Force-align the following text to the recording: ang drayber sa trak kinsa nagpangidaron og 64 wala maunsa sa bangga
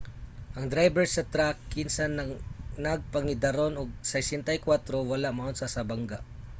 ang 0.57 0.65
drayber 0.73 1.05
sa 1.09 1.27
trak 1.33 1.55
kinsa 1.73 2.03
nagpangidaron 2.85 3.73
og 3.81 3.87
64 4.01 5.11
wala 5.11 5.29
maunsa 5.37 5.67
sa 5.73 5.81
bangga 5.89 6.19